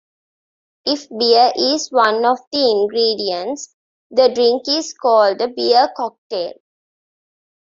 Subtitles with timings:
[0.83, 3.75] If beer is one of the ingredients,
[4.09, 6.53] the drink is called a beer cocktail.